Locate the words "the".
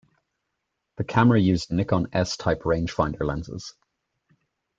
0.97-1.03